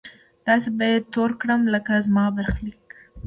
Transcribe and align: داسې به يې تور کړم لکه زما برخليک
داسې 0.47 0.69
به 0.77 0.85
يې 0.91 0.97
تور 1.13 1.31
کړم 1.41 1.61
لکه 1.73 1.93
زما 2.05 2.25
برخليک 2.37 2.85